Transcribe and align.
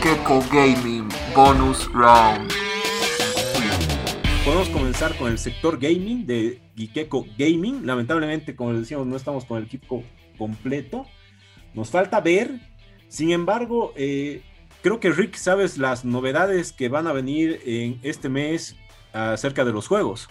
Gikeko 0.00 0.42
Gaming 0.50 1.06
Bonus 1.34 1.92
Round. 1.92 2.50
Podemos 4.46 4.70
comenzar 4.70 5.14
con 5.18 5.30
el 5.30 5.38
sector 5.38 5.78
gaming 5.78 6.24
de 6.24 6.58
Gikeko 6.74 7.26
Gaming. 7.36 7.84
Lamentablemente, 7.84 8.56
como 8.56 8.72
les 8.72 8.80
decíamos, 8.80 9.06
no 9.06 9.16
estamos 9.16 9.44
con 9.44 9.58
el 9.58 9.64
equipo 9.64 10.02
completo. 10.38 11.04
Nos 11.74 11.90
falta 11.90 12.22
ver. 12.22 12.50
Sin 13.08 13.30
embargo, 13.30 13.92
eh, 13.94 14.40
creo 14.82 15.00
que 15.00 15.10
Rick, 15.10 15.34
sabes 15.34 15.76
las 15.76 16.06
novedades 16.06 16.72
que 16.72 16.88
van 16.88 17.06
a 17.06 17.12
venir 17.12 17.60
en 17.66 18.00
este 18.02 18.30
mes 18.30 18.76
acerca 19.12 19.66
de 19.66 19.72
los 19.72 19.86
juegos. 19.86 20.30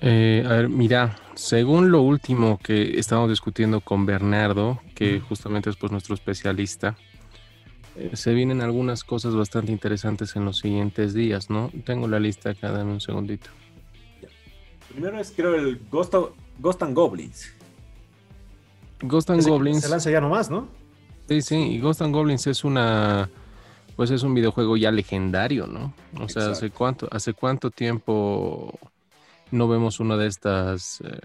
Eh, 0.00 0.42
a 0.44 0.48
ver, 0.48 0.68
mira, 0.68 1.16
según 1.36 1.92
lo 1.92 2.02
último 2.02 2.58
que 2.58 2.98
estábamos 2.98 3.30
discutiendo 3.30 3.80
con 3.80 4.04
Bernardo, 4.04 4.80
que 4.96 5.20
justamente 5.20 5.70
es 5.70 5.76
pues 5.76 5.92
nuestro 5.92 6.16
especialista, 6.16 6.96
eh, 7.98 8.10
se 8.14 8.32
vienen 8.32 8.60
algunas 8.60 9.02
cosas 9.02 9.34
bastante 9.34 9.72
interesantes 9.72 10.36
en 10.36 10.44
los 10.44 10.58
siguientes 10.58 11.14
días, 11.14 11.50
¿no? 11.50 11.70
Tengo 11.84 12.06
la 12.06 12.20
lista 12.20 12.50
acá, 12.50 12.70
dame 12.70 12.92
un 12.92 13.00
segundito. 13.00 13.50
Primero 14.88 15.18
es 15.18 15.32
creo 15.34 15.54
el 15.54 15.80
Ghost, 15.90 16.14
Ghost 16.60 16.82
and 16.84 16.94
Goblins. 16.94 17.52
Ghost 19.00 19.30
and 19.30 19.44
Goblins. 19.44 19.82
Se 19.82 19.88
lanza 19.88 20.10
ya 20.10 20.20
nomás, 20.20 20.48
¿no? 20.48 20.68
Sí, 21.28 21.42
sí, 21.42 21.56
y 21.56 21.80
Ghost 21.80 22.02
and 22.02 22.14
Goblins 22.14 22.46
es 22.46 22.62
una 22.64 23.28
pues 23.96 24.12
es 24.12 24.22
un 24.22 24.32
videojuego 24.32 24.76
ya 24.76 24.92
legendario, 24.92 25.66
¿no? 25.66 25.92
O 26.20 26.28
sea, 26.28 26.50
hace 26.50 26.70
cuánto, 26.70 27.08
hace 27.10 27.34
cuánto 27.34 27.72
tiempo 27.72 28.78
no 29.50 29.66
vemos 29.66 29.98
una 29.98 30.16
de 30.16 30.28
estas 30.28 31.00
eh, 31.00 31.18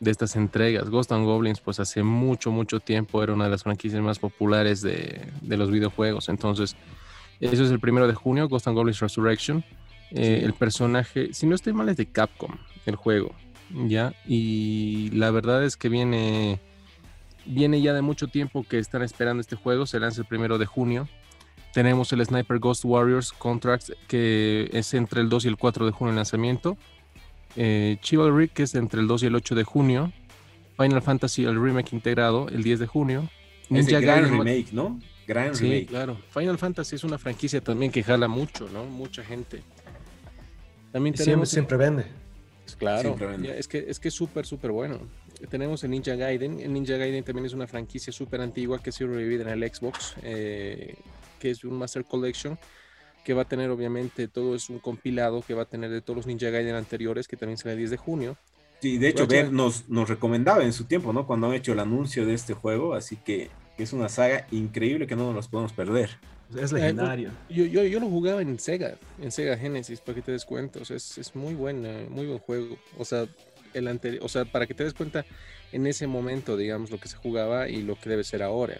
de 0.00 0.10
estas 0.10 0.36
entregas. 0.36 0.90
Ghost 0.90 1.12
and 1.12 1.24
Goblins, 1.24 1.60
pues 1.60 1.80
hace 1.80 2.02
mucho, 2.02 2.50
mucho 2.50 2.80
tiempo 2.80 3.22
era 3.22 3.32
una 3.32 3.44
de 3.44 3.50
las 3.50 3.62
franquicias 3.62 4.02
más 4.02 4.18
populares 4.18 4.82
de, 4.82 5.32
los 5.42 5.70
videojuegos. 5.70 6.28
Entonces, 6.28 6.76
eso 7.40 7.64
es 7.64 7.70
el 7.70 7.80
primero 7.80 8.06
de 8.06 8.14
junio, 8.14 8.48
Ghost 8.48 8.68
and 8.68 8.76
Goblins 8.76 9.00
Resurrection. 9.00 9.64
Eh, 10.10 10.42
el 10.44 10.52
personaje, 10.54 11.32
si 11.32 11.46
no 11.46 11.54
estoy 11.54 11.72
mal, 11.72 11.88
es 11.88 11.96
de 11.96 12.06
Capcom, 12.06 12.52
el 12.84 12.96
juego, 12.96 13.34
¿ya? 13.86 14.12
Y 14.26 15.10
la 15.12 15.30
verdad 15.30 15.64
es 15.64 15.76
que 15.76 15.88
viene, 15.88 16.60
viene 17.46 17.80
ya 17.80 17.94
de 17.94 18.02
mucho 18.02 18.28
tiempo 18.28 18.64
que 18.68 18.78
están 18.78 19.02
esperando 19.02 19.40
este 19.40 19.56
juego, 19.56 19.86
se 19.86 20.00
lanza 20.00 20.20
el 20.20 20.26
primero 20.26 20.58
de 20.58 20.66
junio. 20.66 21.08
Tenemos 21.72 22.12
el 22.12 22.22
Sniper 22.24 22.58
Ghost 22.58 22.84
Warriors 22.84 23.32
Contracts, 23.32 23.94
que 24.06 24.68
es 24.72 24.92
entre 24.92 25.22
el 25.22 25.30
2 25.30 25.46
y 25.46 25.48
el 25.48 25.56
4 25.56 25.86
de 25.86 25.92
junio 25.92 26.10
el 26.10 26.16
lanzamiento 26.16 26.76
eh, 27.56 27.98
Chivalry, 28.00 28.48
que 28.48 28.64
es 28.64 28.74
entre 28.74 29.00
el 29.00 29.06
2 29.06 29.24
y 29.24 29.26
el 29.26 29.34
8 29.34 29.54
de 29.54 29.64
junio, 29.64 30.12
Final 30.76 31.02
Fantasy, 31.02 31.44
el 31.44 31.60
remake 31.60 31.92
integrado, 31.92 32.48
el 32.48 32.62
10 32.62 32.80
de 32.80 32.86
junio. 32.86 33.28
Ninja 33.68 34.00
Gaiden 34.00 34.32
remake, 34.32 34.72
¿no? 34.72 35.00
Gran 35.26 35.54
sí, 35.54 35.86
claro. 35.88 36.18
Final 36.30 36.58
Fantasy 36.58 36.96
es 36.96 37.04
una 37.04 37.18
franquicia 37.18 37.60
también 37.60 37.92
que 37.92 38.02
jala 38.02 38.28
mucho, 38.28 38.68
¿no? 38.68 38.84
Mucha 38.84 39.22
gente. 39.22 39.62
También 40.90 41.14
tenemos... 41.14 41.48
siempre, 41.48 41.76
vende. 41.76 42.04
Claro, 42.78 43.16
es 43.56 43.68
que 43.68 43.84
es 43.86 44.00
que 44.00 44.08
es 44.08 44.14
súper, 44.14 44.46
súper 44.46 44.72
bueno. 44.72 45.00
Tenemos 45.48 45.84
el 45.84 45.90
Ninja 45.90 46.14
Gaiden. 46.14 46.60
El 46.60 46.72
Ninja 46.72 46.96
Gaiden 46.96 47.22
también 47.22 47.46
es 47.46 47.52
una 47.52 47.66
franquicia 47.66 48.12
súper 48.12 48.40
antigua 48.40 48.82
que 48.82 48.90
ha 48.90 48.92
sido 48.92 49.10
revivida 49.10 49.42
en 49.42 49.62
el 49.62 49.72
Xbox, 49.72 50.14
eh, 50.22 50.96
que 51.38 51.50
es 51.50 51.64
un 51.64 51.74
Master 51.74 52.04
Collection 52.04 52.58
que 53.24 53.34
va 53.34 53.42
a 53.42 53.44
tener 53.44 53.70
obviamente 53.70 54.28
todo 54.28 54.54
es 54.54 54.68
un 54.70 54.78
compilado 54.78 55.42
que 55.42 55.54
va 55.54 55.62
a 55.62 55.66
tener 55.66 55.90
de 55.90 56.00
todos 56.00 56.16
los 56.16 56.26
Ninja 56.26 56.50
Gaiden 56.50 56.74
anteriores, 56.74 57.28
que 57.28 57.36
también 57.36 57.58
sale 57.58 57.72
el 57.72 57.78
10 57.78 57.90
de 57.90 57.96
junio. 57.96 58.36
Sí, 58.80 58.98
de 58.98 59.08
hecho, 59.08 59.26
Ver 59.28 59.52
nos, 59.52 59.88
nos 59.88 60.08
recomendaba 60.08 60.64
en 60.64 60.72
su 60.72 60.84
tiempo, 60.84 61.12
¿no? 61.12 61.26
Cuando 61.26 61.46
han 61.46 61.54
hecho 61.54 61.72
el 61.72 61.78
anuncio 61.78 62.26
de 62.26 62.34
este 62.34 62.52
juego, 62.52 62.94
así 62.94 63.16
que, 63.16 63.50
es 63.78 63.92
una 63.92 64.08
saga 64.08 64.46
increíble 64.52 65.06
que 65.06 65.16
no 65.16 65.26
nos 65.26 65.34
los 65.34 65.48
podemos 65.48 65.72
perder. 65.72 66.10
Es 66.56 66.72
eh, 66.72 66.76
legendario. 66.76 67.30
yo, 67.48 67.64
yo, 67.64 67.82
yo, 67.84 67.98
lo 67.98 68.08
jugaba 68.08 68.42
en 68.42 68.58
Sega, 68.58 68.96
en 69.20 69.32
Sega 69.32 69.56
Genesis, 69.56 70.00
para 70.00 70.16
que 70.16 70.22
te 70.22 70.32
des 70.32 70.44
cuenta. 70.44 70.80
O 70.80 70.84
sea, 70.84 70.96
es, 70.96 71.16
es 71.18 71.34
muy 71.34 71.54
buen, 71.54 71.82
muy 72.12 72.26
buen 72.26 72.38
juego. 72.38 72.76
O 72.98 73.04
sea, 73.04 73.26
el 73.74 73.88
anterior, 73.88 74.22
o 74.24 74.28
sea, 74.28 74.44
para 74.44 74.66
que 74.66 74.74
te 74.74 74.84
des 74.84 74.94
cuenta 74.94 75.24
en 75.72 75.86
ese 75.86 76.06
momento, 76.06 76.56
digamos, 76.56 76.90
lo 76.90 76.98
que 76.98 77.08
se 77.08 77.16
jugaba 77.16 77.68
y 77.68 77.82
lo 77.82 77.98
que 77.98 78.10
debe 78.10 78.24
ser 78.24 78.42
ahora. 78.42 78.78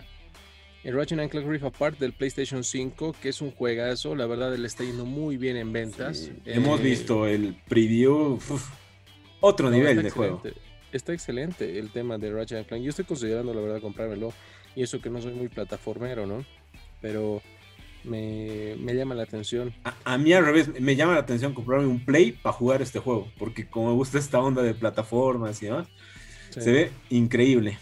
El 0.84 0.96
Ratchet 0.96 1.30
Clank 1.30 1.46
Rift 1.46 1.64
Apart 1.64 1.98
del 2.00 2.12
PlayStation 2.12 2.64
5, 2.64 3.14
que 3.22 3.28
es 3.28 3.40
un 3.40 3.52
juegazo, 3.52 4.16
la 4.16 4.26
verdad 4.26 4.56
le 4.56 4.66
está 4.66 4.82
yendo 4.82 5.04
muy 5.04 5.36
bien 5.36 5.56
en 5.56 5.72
ventas. 5.72 6.30
Hemos 6.44 6.80
eh, 6.80 6.82
visto 6.82 7.26
el 7.26 7.54
preview, 7.68 8.40
otro 9.40 9.70
nivel 9.70 10.02
de 10.02 10.10
juego. 10.10 10.42
Está 10.90 11.12
excelente 11.12 11.78
el 11.78 11.90
tema 11.90 12.18
de 12.18 12.32
Ratchet 12.32 12.66
Clank. 12.66 12.82
Yo 12.82 12.90
estoy 12.90 13.04
considerando 13.04 13.54
la 13.54 13.60
verdad 13.60 13.80
comprármelo 13.80 14.32
y 14.74 14.82
eso 14.82 15.00
que 15.00 15.08
no 15.08 15.22
soy 15.22 15.34
muy 15.34 15.48
plataformero, 15.48 16.26
¿no? 16.26 16.44
Pero 17.00 17.42
me, 18.02 18.76
llama 18.92 19.14
la 19.14 19.22
atención. 19.22 19.72
A, 20.04 20.18
mí 20.18 20.32
al 20.32 20.44
revés, 20.44 20.68
me 20.80 20.96
llama 20.96 21.14
la 21.14 21.20
atención 21.20 21.54
comprarme 21.54 21.86
un 21.86 22.04
Play 22.04 22.32
para 22.32 22.52
jugar 22.52 22.82
este 22.82 22.98
juego, 22.98 23.30
porque 23.38 23.68
como 23.68 23.90
me 23.90 23.94
gusta 23.94 24.18
esta 24.18 24.40
onda 24.40 24.62
de 24.62 24.74
plataformas 24.74 25.62
y 25.62 25.66
demás, 25.66 25.86
se 26.50 26.72
ve 26.72 26.90
increíble. 27.08 27.78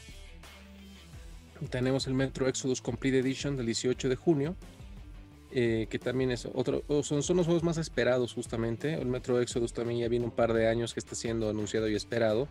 Tenemos 1.68 2.06
el 2.06 2.14
Metro 2.14 2.48
Exodus 2.48 2.80
Complete 2.80 3.18
Edition 3.18 3.56
del 3.56 3.66
18 3.66 4.08
de 4.08 4.16
junio, 4.16 4.56
eh, 5.52 5.86
que 5.90 5.98
también 5.98 6.30
es 6.30 6.46
otro, 6.46 6.82
son, 7.02 7.22
son 7.22 7.36
los 7.36 7.46
juegos 7.46 7.62
más 7.62 7.76
esperados 7.76 8.32
justamente. 8.32 8.94
El 8.94 9.08
Metro 9.08 9.40
Exodus 9.40 9.72
también 9.72 10.00
ya 10.00 10.08
viene 10.08 10.24
un 10.24 10.30
par 10.30 10.52
de 10.52 10.68
años 10.68 10.94
que 10.94 11.00
está 11.00 11.14
siendo 11.14 11.50
anunciado 11.50 11.88
y 11.88 11.94
esperado. 11.94 12.48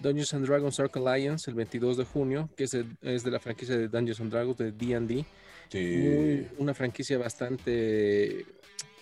Dungeons 0.00 0.34
and 0.34 0.46
Dragons 0.46 0.80
Ark 0.80 0.96
Alliance 0.96 1.48
el 1.50 1.54
22 1.56 1.96
de 1.96 2.04
junio, 2.04 2.50
que 2.56 2.64
es, 2.64 2.72
de 2.72 3.30
la 3.30 3.38
franquicia 3.38 3.76
de 3.76 3.88
Dungeons 3.88 4.20
and 4.20 4.32
Dragons 4.32 4.58
de 4.58 4.72
D&D. 4.72 5.24
Sí. 5.70 6.46
una 6.58 6.74
franquicia 6.74 7.16
bastante 7.16 8.44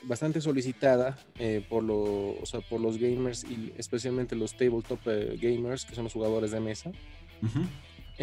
bastante 0.02 0.40
solicitada 0.40 1.18
eh, 1.38 1.64
por, 1.68 1.82
lo, 1.82 2.36
por 2.68 2.80
los 2.80 2.98
gamers 2.98 3.44
y 3.44 3.72
especialmente 3.76 4.34
los 4.36 4.56
tabletop 4.56 5.00
eh, 5.06 5.36
gamers, 5.40 5.84
que 5.84 5.94
son 5.94 6.04
los 6.04 6.12
jugadores 6.12 6.50
de 6.52 6.60
mesa. 6.60 6.92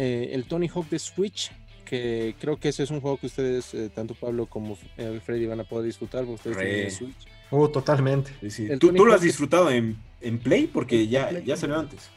Eh, 0.00 0.30
el 0.32 0.44
Tony 0.44 0.68
Hawk 0.68 0.88
de 0.88 1.00
Switch, 1.00 1.50
que 1.84 2.36
creo 2.38 2.56
que 2.56 2.68
ese 2.68 2.84
es 2.84 2.90
un 2.92 3.00
juego 3.00 3.16
que 3.16 3.26
ustedes, 3.26 3.74
eh, 3.74 3.90
tanto 3.92 4.14
Pablo 4.14 4.46
como 4.46 4.78
eh, 4.96 5.18
Freddy, 5.24 5.46
van 5.46 5.58
a 5.58 5.64
poder 5.64 5.86
disfrutar 5.86 6.24
porque 6.24 6.48
ustedes 6.48 6.56
tienen 6.56 6.90
Switch. 6.92 7.26
Oh, 7.50 7.68
totalmente. 7.68 8.30
¿Tú, 8.78 8.92
lo 8.92 9.12
has 9.12 9.22
disfrutado 9.22 9.72
en, 9.72 9.96
Play? 10.40 10.68
Porque 10.68 11.08
ya, 11.08 11.36
ya 11.40 11.56
salió 11.56 11.80
antes. 11.80 12.10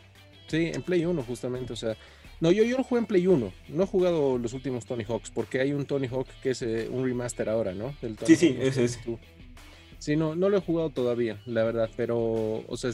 Sí, 0.45 0.69
en 0.71 0.83
Play 0.83 1.05
1 1.05 1.23
justamente, 1.23 1.73
o 1.73 1.75
sea... 1.75 1.97
No, 2.39 2.51
yo, 2.51 2.63
yo 2.63 2.77
lo 2.77 2.83
jugué 2.83 2.99
en 2.99 3.05
Play 3.07 3.25
1, 3.25 3.53
no 3.69 3.83
he 3.83 3.87
jugado 3.87 4.37
los 4.37 4.53
últimos 4.53 4.85
Tony 4.85 5.03
Hawks, 5.03 5.31
porque 5.31 5.59
hay 5.59 5.73
un 5.73 5.85
Tony 5.85 6.07
Hawk 6.07 6.27
que 6.43 6.51
es 6.51 6.61
un 6.61 7.03
remaster 7.03 7.49
ahora, 7.49 7.73
¿no? 7.73 7.95
sí, 8.25 8.35
sí, 8.35 8.57
ese 8.59 8.83
es. 8.83 8.99
Sí, 9.97 10.15
no, 10.15 10.35
no 10.35 10.49
lo 10.49 10.57
he 10.57 10.61
jugado 10.61 10.89
todavía, 10.89 11.39
la 11.45 11.63
verdad, 11.63 11.89
pero, 11.95 12.17
o 12.67 12.77
sea, 12.77 12.91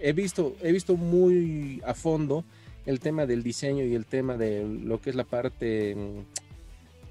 he 0.00 0.12
visto, 0.12 0.56
he 0.62 0.72
visto 0.72 0.96
muy 0.96 1.82
a 1.84 1.94
fondo 1.94 2.44
el 2.86 3.00
tema 3.00 3.26
del 3.26 3.42
diseño 3.42 3.84
y 3.84 3.94
el 3.94 4.06
tema 4.06 4.36
de 4.36 4.64
lo 4.64 5.00
que 5.00 5.10
es 5.10 5.16
la 5.16 5.24
parte 5.24 5.96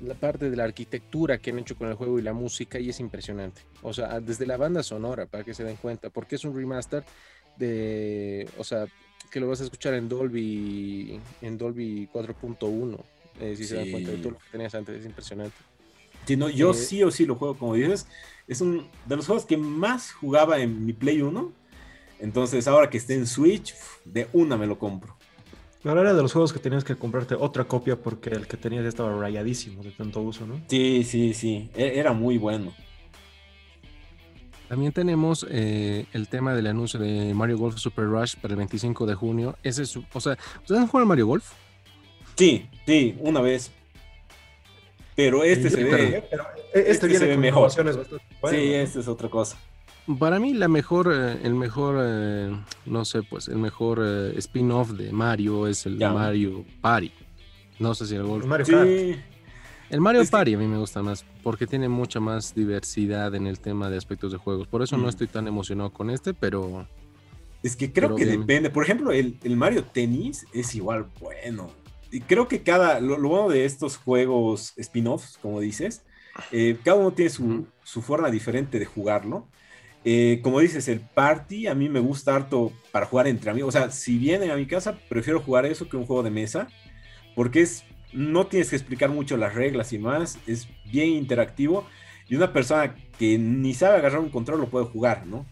la 0.01 0.13
parte 0.13 0.49
de 0.49 0.55
la 0.55 0.63
arquitectura 0.63 1.37
que 1.37 1.51
han 1.51 1.59
hecho 1.59 1.75
con 1.75 1.87
el 1.87 1.95
juego 1.95 2.19
y 2.19 2.21
la 2.21 2.33
música 2.33 2.79
y 2.79 2.89
es 2.89 2.99
impresionante. 2.99 3.61
O 3.81 3.93
sea, 3.93 4.19
desde 4.19 4.45
la 4.45 4.57
banda 4.57 4.83
sonora, 4.83 5.25
para 5.25 5.43
que 5.43 5.53
se 5.53 5.63
den 5.63 5.75
cuenta, 5.77 6.09
porque 6.09 6.35
es 6.35 6.45
un 6.45 6.55
remaster 6.55 7.03
de, 7.57 8.47
o 8.57 8.63
sea, 8.63 8.85
que 9.31 9.39
lo 9.39 9.47
vas 9.47 9.61
a 9.61 9.63
escuchar 9.63 9.93
en 9.95 10.07
Dolby 10.07 11.19
en 11.41 11.57
Dolby 11.57 12.07
4.1, 12.13 12.99
eh, 13.39 13.55
si 13.55 13.65
se 13.65 13.75
dan 13.75 13.91
cuenta 13.91 14.11
de 14.11 14.17
todo 14.17 14.31
lo 14.31 14.37
que 14.37 14.49
tenías 14.51 14.75
antes, 14.75 14.99
es 14.99 15.05
impresionante. 15.05 15.55
yo 16.27 16.71
eh, 16.71 16.73
sí 16.73 17.03
o 17.03 17.11
sí 17.11 17.25
lo 17.25 17.35
juego, 17.35 17.57
como 17.57 17.73
dices, 17.73 18.07
es 18.47 18.61
un 18.61 18.87
de 19.05 19.15
los 19.15 19.25
juegos 19.25 19.45
que 19.45 19.57
más 19.57 20.11
jugaba 20.11 20.59
en 20.59 20.85
mi 20.85 20.93
Play 20.93 21.21
1. 21.21 21.51
Entonces, 22.19 22.67
ahora 22.67 22.89
que 22.89 22.97
esté 22.97 23.13
en 23.13 23.27
Switch, 23.27 23.75
de 24.03 24.27
una 24.33 24.57
me 24.57 24.65
lo 24.65 24.79
compro. 24.79 25.15
Ahora 25.87 26.01
era 26.01 26.13
de 26.13 26.21
los 26.21 26.33
juegos 26.33 26.51
que 26.51 26.59
tenías 26.59 26.83
que 26.83 26.95
comprarte 26.97 27.33
otra 27.35 27.63
copia 27.63 27.95
porque 27.95 28.29
el 28.29 28.45
que 28.45 28.57
tenías 28.57 28.83
ya 28.83 28.89
estaba 28.89 29.17
rayadísimo 29.17 29.81
de 29.83 29.91
tanto 29.91 30.21
uso, 30.21 30.45
¿no? 30.45 30.59
Sí, 30.67 31.03
sí, 31.05 31.33
sí. 31.33 31.69
E-, 31.75 31.97
era 31.97 32.11
muy 32.11 32.37
bueno. 32.37 32.73
También 34.67 34.91
tenemos 34.91 35.47
eh, 35.49 36.05
el 36.11 36.27
tema 36.27 36.53
del 36.53 36.67
anuncio 36.67 36.99
de 36.99 37.33
Mario 37.33 37.57
Golf 37.57 37.77
Super 37.77 38.03
Rush 38.05 38.35
para 38.35 38.53
el 38.53 38.57
25 38.57 39.05
de 39.05 39.15
junio. 39.15 39.55
Ese 39.63 39.83
es, 39.83 39.95
o 39.95 40.19
sea, 40.19 40.37
¿ustedes 40.59 40.81
han 40.81 40.87
jugado 40.87 41.07
Mario 41.07 41.27
Golf? 41.27 41.53
Sí, 42.35 42.67
sí, 42.85 43.15
una 43.21 43.39
vez. 43.39 43.71
Pero 45.15 45.43
este 45.43 45.69
se 45.69 45.83
ve. 45.83 46.23
este, 46.73 46.91
este 46.91 47.17
se 47.17 47.25
ve 47.27 47.37
mejor. 47.37 47.71
sí, 47.71 48.73
este 48.73 48.99
es 48.99 49.07
otra 49.07 49.29
cosa. 49.29 49.57
Para 50.19 50.39
mí 50.39 50.53
la 50.53 50.69
mejor, 50.69 51.11
eh, 51.13 51.39
el 51.43 51.53
mejor, 51.53 51.97
eh, 51.99 52.57
no 52.85 53.03
sé, 53.03 53.23
pues 53.23 53.49
el 53.49 53.57
mejor 53.57 54.01
eh, 54.01 54.33
spin-off 54.37 54.91
de 54.91 55.11
Mario 55.11 55.67
es 55.67 55.85
el 55.85 55.97
Mario 55.97 56.65
Party. 56.79 57.11
No 57.79 57.93
sé 57.93 58.07
si 58.07 58.15
el 58.15 58.23
Mario 58.23 58.65
Kart. 58.65 58.89
El 59.89 60.01
Mario 60.01 60.25
Party 60.25 60.53
a 60.53 60.57
mí 60.57 60.67
me 60.67 60.77
gusta 60.77 61.01
más 61.01 61.25
porque 61.43 61.67
tiene 61.67 61.87
mucha 61.87 62.19
más 62.19 62.53
diversidad 62.55 63.35
en 63.35 63.47
el 63.47 63.59
tema 63.59 63.89
de 63.89 63.97
aspectos 63.97 64.31
de 64.31 64.37
juegos. 64.37 64.67
Por 64.67 64.81
eso 64.81 64.97
no 64.97 65.05
mm. 65.05 65.09
estoy 65.09 65.27
tan 65.27 65.47
emocionado 65.47 65.91
con 65.91 66.09
este, 66.09 66.33
pero... 66.33 66.87
Es 67.63 67.75
que 67.75 67.91
creo 67.91 68.15
que 68.15 68.25
depende. 68.25 68.69
Por 68.69 68.83
ejemplo, 68.83 69.11
el, 69.11 69.37
Mario 69.55 69.83
Tennis 69.83 70.45
es 70.53 70.75
igual 70.75 71.07
bueno. 71.19 71.71
y 72.11 72.21
creo 72.21 72.47
que 72.47 72.61
cada, 72.63 72.99
lo, 73.01 73.17
bueno 73.17 73.49
de 73.49 73.65
estos 73.65 73.97
juegos 73.97 74.73
spin-offs, 74.77 75.37
como 75.41 75.59
dices, 75.59 76.03
eh, 76.51 76.77
cada 76.83 76.97
uno 76.97 77.11
tiene 77.11 77.29
su, 77.29 77.65
su, 77.83 78.01
forma 78.01 78.29
diferente 78.29 78.79
de 78.79 78.85
jugarlo. 78.85 79.47
Eh, 80.09 80.39
como 80.41 80.61
dices, 80.61 80.87
el 80.87 81.01
party 81.01 81.67
a 81.67 81.75
mí 81.75 81.89
me 81.89 81.99
gusta 81.99 82.33
harto 82.33 82.71
para 82.93 83.05
jugar 83.05 83.27
entre 83.27 83.51
amigos. 83.51 83.75
O 83.75 83.77
sea, 83.77 83.91
si 83.91 84.17
vienen 84.17 84.51
a 84.51 84.55
mi 84.55 84.65
casa, 84.65 84.97
prefiero 85.09 85.41
jugar 85.41 85.65
eso 85.65 85.89
que 85.89 85.97
un 85.97 86.05
juego 86.05 86.23
de 86.23 86.29
mesa, 86.29 86.69
porque 87.35 87.59
es, 87.59 87.83
no 88.13 88.47
tienes 88.47 88.69
que 88.69 88.77
explicar 88.77 89.09
mucho 89.09 89.35
las 89.35 89.53
reglas 89.53 89.91
y 89.91 89.99
más, 89.99 90.39
es 90.47 90.69
bien 90.85 91.09
interactivo 91.09 91.85
y 92.29 92.37
una 92.37 92.53
persona 92.53 92.95
que 93.19 93.37
ni 93.37 93.73
sabe 93.73 93.97
agarrar 93.97 94.21
un 94.21 94.29
control 94.29 94.61
lo 94.61 94.69
puede 94.69 94.85
jugar, 94.85 95.27
¿no? 95.27 95.45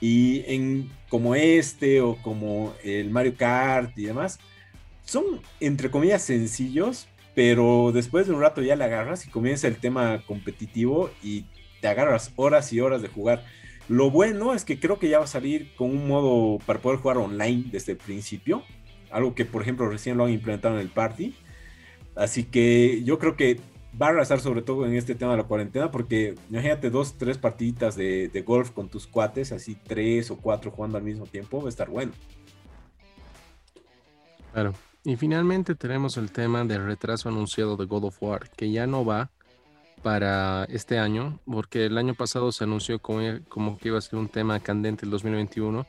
Y 0.00 0.44
en 0.46 0.90
como 1.10 1.34
este 1.34 2.00
o 2.00 2.16
como 2.22 2.72
el 2.82 3.10
Mario 3.10 3.34
Kart 3.36 3.98
y 3.98 4.04
demás, 4.04 4.38
son 5.04 5.42
entre 5.60 5.90
comillas 5.90 6.22
sencillos, 6.22 7.06
pero 7.34 7.90
después 7.92 8.26
de 8.26 8.32
un 8.32 8.40
rato 8.40 8.62
ya 8.62 8.76
le 8.76 8.84
agarras 8.84 9.26
y 9.26 9.30
comienza 9.30 9.68
el 9.68 9.76
tema 9.76 10.24
competitivo 10.26 11.10
y 11.22 11.44
te 11.82 11.88
agarras 11.88 12.32
horas 12.36 12.72
y 12.72 12.80
horas 12.80 13.02
de 13.02 13.08
jugar. 13.08 13.44
Lo 13.90 14.08
bueno 14.08 14.54
es 14.54 14.64
que 14.64 14.78
creo 14.78 15.00
que 15.00 15.08
ya 15.08 15.18
va 15.18 15.24
a 15.24 15.26
salir 15.26 15.74
con 15.74 15.90
un 15.90 16.06
modo 16.06 16.64
para 16.64 16.78
poder 16.78 17.00
jugar 17.00 17.16
online 17.16 17.70
desde 17.72 17.90
el 17.90 17.98
principio, 17.98 18.62
algo 19.10 19.34
que 19.34 19.44
por 19.44 19.62
ejemplo 19.62 19.88
recién 19.88 20.16
lo 20.16 20.26
han 20.26 20.30
implementado 20.30 20.76
en 20.76 20.80
el 20.80 20.90
party. 20.90 21.34
Así 22.14 22.44
que 22.44 23.02
yo 23.02 23.18
creo 23.18 23.34
que 23.34 23.58
va 24.00 24.06
a 24.06 24.10
arrasar 24.10 24.38
sobre 24.38 24.62
todo 24.62 24.86
en 24.86 24.94
este 24.94 25.16
tema 25.16 25.32
de 25.32 25.38
la 25.38 25.42
cuarentena, 25.48 25.90
porque 25.90 26.36
imagínate 26.50 26.88
dos, 26.88 27.18
tres 27.18 27.36
partiditas 27.36 27.96
de, 27.96 28.28
de, 28.28 28.42
golf 28.42 28.70
con 28.70 28.88
tus 28.88 29.08
cuates, 29.08 29.50
así 29.50 29.74
tres 29.74 30.30
o 30.30 30.36
cuatro 30.36 30.70
jugando 30.70 30.96
al 30.96 31.02
mismo 31.02 31.26
tiempo, 31.26 31.60
va 31.60 31.66
a 31.66 31.70
estar 31.70 31.90
bueno. 31.90 32.12
Claro. 34.52 34.72
Y 35.02 35.16
finalmente 35.16 35.74
tenemos 35.74 36.16
el 36.16 36.30
tema 36.30 36.64
del 36.64 36.84
retraso 36.84 37.28
anunciado 37.28 37.76
de 37.76 37.86
God 37.86 38.04
of 38.04 38.22
War, 38.22 38.50
que 38.50 38.70
ya 38.70 38.86
no 38.86 39.04
va 39.04 39.32
para 40.02 40.64
este 40.64 40.98
año, 40.98 41.38
porque 41.44 41.86
el 41.86 41.98
año 41.98 42.14
pasado 42.14 42.52
se 42.52 42.64
anunció 42.64 42.98
como, 43.00 43.20
como 43.48 43.78
que 43.78 43.88
iba 43.88 43.98
a 43.98 44.00
ser 44.00 44.18
un 44.18 44.28
tema 44.28 44.60
candente 44.60 45.04
el 45.04 45.10
2021 45.10 45.86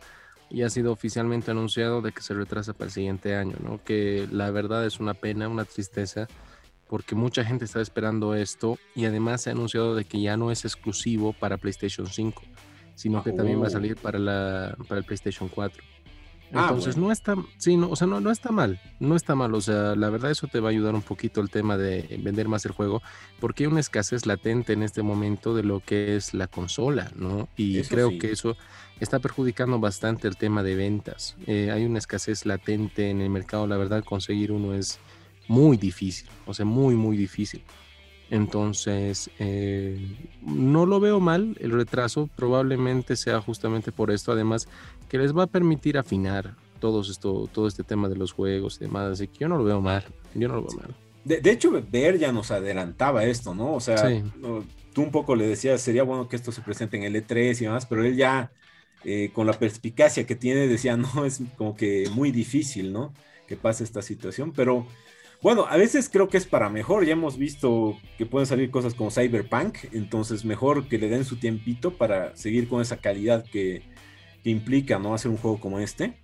y 0.50 0.64
ha 0.64 0.70
sido 0.70 0.92
oficialmente 0.92 1.52
anunciado 1.52 2.02
de 2.02 2.12
que 2.12 2.22
se 2.22 2.34
retrasa 2.34 2.74
para 2.74 2.86
el 2.86 2.92
siguiente 2.92 3.36
año, 3.36 3.56
¿no? 3.64 3.82
Que 3.84 4.28
la 4.32 4.52
verdad 4.52 4.86
es 4.86 5.00
una 5.00 5.14
pena, 5.14 5.48
una 5.48 5.66
tristeza, 5.66 6.28
porque 6.88 7.16
mucha 7.16 7.46
gente 7.46 7.64
está 7.64 7.80
esperando 7.80 8.36
esto 8.36 8.78
y 8.94 9.06
además 9.06 9.42
se 9.42 9.50
ha 9.50 9.54
anunciado 9.54 9.96
de 9.96 10.04
que 10.04 10.22
ya 10.22 10.36
no 10.36 10.52
es 10.52 10.66
exclusivo 10.66 11.32
para 11.32 11.58
PlayStation 11.58 12.06
5, 12.06 12.42
sino 12.96 13.24
que 13.24 13.32
también 13.32 13.62
va 13.62 13.66
a 13.66 13.70
oh. 13.70 13.72
salir 13.72 13.96
para, 13.96 14.20
la, 14.20 14.76
para 14.90 15.00
el 15.00 15.06
PlayStation 15.06 15.48
4. 15.48 15.82
Ah, 16.54 16.68
Entonces 16.70 16.98
no 16.98 17.12
está, 17.12 17.36
sí, 17.58 17.78
no, 17.78 17.90
o 17.90 17.96
sea, 17.96 18.08
no, 18.08 18.20
no 18.20 18.30
está 18.30 18.52
mal, 18.52 18.80
no 19.00 19.16
está 19.16 19.36
mal, 19.36 19.54
o 19.54 19.62
sea, 19.62 19.96
la 19.96 20.10
verdad 20.10 20.32
eso 20.32 20.48
te 20.48 20.60
va 20.60 20.70
a 20.70 20.72
ayudar 20.72 20.96
un 20.96 21.02
poquito 21.02 21.40
el 21.40 21.50
tema 21.50 21.78
de 21.78 22.20
vender 22.22 22.48
más 22.48 22.66
el 22.66 22.74
juego, 22.74 23.02
porque 23.40 23.64
hay 23.64 23.68
una 23.68 23.80
escasez 23.80 24.26
latente 24.26 24.74
en 24.74 24.84
este 24.84 25.02
momento 25.02 25.56
de 25.56 25.64
lo 25.64 25.80
que 25.80 26.16
es 26.18 26.34
la 26.34 26.48
consola, 26.48 27.12
¿no? 27.16 27.48
Y 27.56 27.82
creo 27.84 28.18
que 28.20 28.32
eso 28.32 28.58
está 29.00 29.20
perjudicando 29.20 29.80
bastante 29.80 30.28
el 30.28 30.36
tema 30.36 30.62
de 30.62 30.76
ventas. 30.76 31.38
Eh, 31.48 31.72
hay 31.72 31.86
una 31.86 32.00
escasez 32.00 32.46
latente 32.46 33.10
en 33.10 33.22
el 33.22 33.30
mercado, 33.30 33.66
la 33.66 33.78
verdad 33.78 34.04
conseguir 34.04 34.52
uno 34.52 34.74
es 34.74 35.00
muy 35.48 35.78
difícil, 35.78 36.30
o 36.46 36.54
sea, 36.54 36.66
muy, 36.66 36.96
muy 36.96 37.16
difícil. 37.16 37.64
Entonces, 38.32 39.30
eh, 39.40 40.00
no 40.42 40.86
lo 40.86 41.02
veo 41.02 41.20
mal 41.20 41.58
el 41.60 41.72
retraso, 41.72 42.30
probablemente 42.34 43.18
sea 43.18 43.42
justamente 43.42 43.92
por 43.92 44.10
esto, 44.10 44.32
además 44.32 44.70
que 45.10 45.18
les 45.18 45.38
va 45.38 45.44
a 45.44 45.48
permitir 45.48 45.98
afinar 45.98 46.56
todo 46.80 47.02
esto, 47.02 47.50
todo 47.52 47.68
este 47.68 47.84
tema 47.84 48.08
de 48.08 48.16
los 48.16 48.32
juegos 48.32 48.78
y 48.78 48.86
demás, 48.86 49.12
así 49.12 49.28
que 49.28 49.40
yo 49.40 49.50
no 49.50 49.58
lo 49.58 49.66
veo 49.66 49.82
mal, 49.82 50.06
yo 50.34 50.48
no 50.48 50.56
lo 50.56 50.62
veo 50.64 50.80
mal. 50.80 50.96
De, 51.26 51.52
hecho, 51.52 51.72
Ver 51.92 52.18
ya 52.18 52.32
nos 52.32 52.52
adelantaba 52.52 53.26
esto, 53.26 53.54
¿no? 53.54 53.74
O 53.74 53.82
sea, 53.82 54.10
tú 54.94 55.04
un 55.04 55.12
poco 55.12 55.36
le 55.36 55.46
decías, 55.46 55.82
sería 55.82 56.04
bueno 56.04 56.30
que 56.30 56.38
esto 56.38 56.54
se 56.54 56.62
presente 56.62 56.96
en 56.96 57.04
el 57.04 57.16
E3 57.16 57.60
y 57.60 57.66
demás, 57.66 57.86
pero 57.86 58.06
él 58.06 58.16
ya, 58.16 58.54
eh, 59.04 59.30
con 59.34 59.46
la 59.46 59.54
perspicacia 59.54 60.26
que 60.26 60.36
tiene, 60.36 60.68
decía, 60.68 60.96
no, 61.16 61.26
es 61.26 61.42
como 61.58 61.76
que 61.76 62.10
muy 62.14 62.32
difícil, 62.32 62.94
¿no? 62.94 63.14
Que 63.46 63.58
pase 63.58 63.84
esta 63.84 64.02
situación, 64.02 64.54
pero 64.54 64.88
bueno, 65.42 65.66
a 65.68 65.76
veces 65.76 66.08
creo 66.10 66.28
que 66.28 66.38
es 66.38 66.46
para 66.46 66.70
mejor. 66.70 67.06
Ya 67.06 67.14
hemos 67.14 67.38
visto 67.38 67.98
que 68.18 68.26
pueden 68.26 68.46
salir 68.46 68.70
cosas 68.70 68.94
como 68.94 69.10
Cyberpunk, 69.10 69.78
entonces 69.92 70.46
mejor 70.46 70.88
que 70.88 71.00
le 71.00 71.10
den 71.10 71.26
su 71.26 71.38
tiempito 71.38 71.92
para 71.92 72.36
seguir 72.36 72.68
con 72.68 72.82
esa 72.82 72.98
calidad 72.98 73.44
que, 73.44 73.84
implica 74.44 74.98
no 74.98 75.14
hacer 75.14 75.30
un 75.30 75.38
juego 75.38 75.60
como 75.60 75.80
este. 75.80 76.16